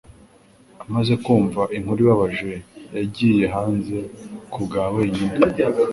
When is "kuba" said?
4.53-4.81